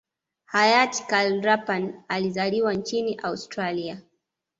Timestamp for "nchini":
2.73-3.15